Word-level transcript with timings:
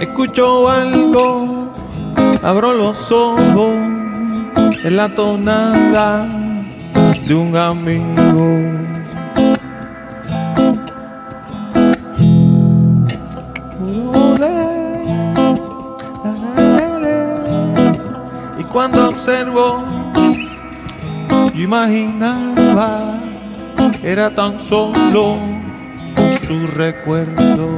escucho 0.00 0.68
algo, 0.68 1.72
abro 2.42 2.72
los 2.72 3.10
ojos, 3.12 3.74
en 4.84 4.96
la 4.96 5.14
tonada 5.14 6.26
de 7.26 7.34
un 7.34 7.56
amigo. 7.56 8.78
Y 18.58 18.64
cuando 18.64 19.08
observo, 19.08 19.84
yo 21.54 21.62
imaginaba, 21.62 23.18
era 24.02 24.34
tan 24.34 24.58
solo 24.58 25.36
su 26.40 26.66
recuerdo. 26.68 27.68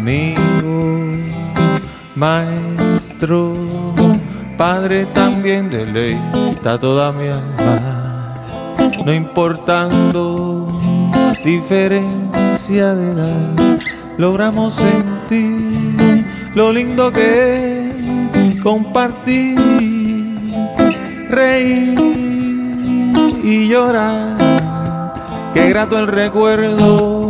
Amigo, 0.00 1.08
maestro, 2.14 3.52
padre 4.56 5.06
también 5.06 5.68
de 5.68 5.86
ley, 5.86 6.16
está 6.52 6.78
toda 6.78 7.10
mi 7.12 7.26
alma, 7.26 8.76
no 9.04 9.12
importando 9.12 10.80
diferencia 11.44 12.94
de 12.94 13.10
edad, 13.10 13.80
logramos 14.18 14.74
sentir 14.74 16.24
lo 16.54 16.72
lindo 16.72 17.12
que 17.12 17.90
es 18.54 18.62
compartir, 18.62 19.58
reír 21.28 21.98
y 23.42 23.68
llorar, 23.68 25.50
qué 25.54 25.68
grato 25.70 25.98
el 25.98 26.06
recuerdo 26.06 27.27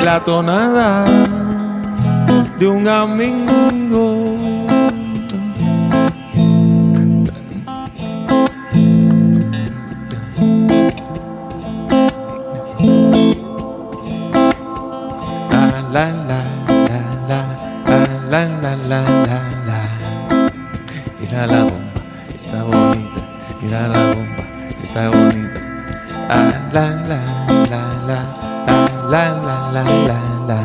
de 0.00 0.06
la 0.06 0.24
tonada 0.24 1.04
de 2.58 2.66
un 2.66 2.88
amigo. 2.88 4.36
La 15.60 15.66
la 15.92 16.06
la 16.28 16.42
la 16.88 17.40
la 17.88 18.00
la 18.30 18.42
la 18.62 18.76
la 18.90 19.00
la 19.28 19.40
la 19.68 19.80
Mira 21.20 21.46
la 21.46 21.62
bomba, 21.64 22.00
está 22.44 22.62
bonita. 22.62 23.20
Mira 23.60 23.88
la 23.88 24.00
bomba, 24.14 24.44
está 24.82 25.08
bonita. 25.10 25.60
Ah, 26.30 26.52
la 26.72 26.86
la 27.08 27.20
la 27.70 27.82
la 28.08 28.49
la 29.10 29.24
la 29.46 29.56
la 29.74 29.82
la 30.08 30.18
la 30.48 30.60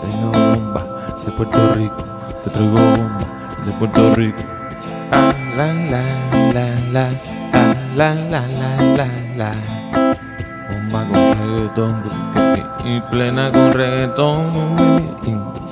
Traigo 0.00 0.30
bomba 0.32 0.82
de 1.24 1.32
Puerto 1.32 1.62
Rico, 1.74 2.04
te 2.44 2.50
traigo 2.50 2.76
bomba 2.76 3.26
de 3.64 3.72
Puerto 3.78 4.14
Rico. 4.14 4.42
Ah, 5.12 5.32
la 5.56 5.72
la 5.92 6.02
la 6.52 6.66
la 6.92 7.06
ah, 7.54 7.74
la 7.96 8.08
la 8.32 8.42
la 8.60 8.70
la 8.98 9.08
la 9.40 9.50
Bomba 10.68 11.00
con 11.08 11.22
reggaetón, 11.38 11.94
y 12.84 13.00
plena 13.10 13.50
con 13.50 13.72
reggaetón. 13.72 14.76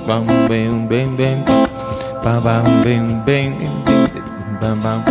Bam, 0.07 0.25
bam, 0.25 0.47
bam, 0.49 0.87
bam, 0.89 1.17
bam, 1.17 1.45
bam, 2.23 2.43
bam, 2.43 2.63
bam, 2.83 3.21
bam, 3.25 3.53
bam, 3.61 3.93
bam, 4.61 4.81
bam, 4.81 5.03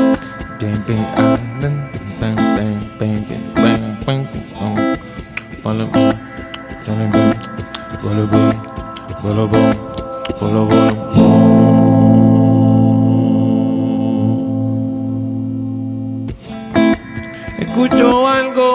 ah, 1.17 1.39
bam, 1.61 1.75
bam, 2.21 2.21
bam, 2.21 2.37
bam, 2.59 2.77
bam, 2.99 3.23
bam, 3.55 3.97
bam, 4.05 4.27
bam. 4.59 4.94
Bala 5.65 5.87
boom, 5.87 6.13
bala 9.23 9.47
boom, 9.49 9.73
bala. 10.39 10.63
Escucho 17.59 18.29
algo 18.29 18.69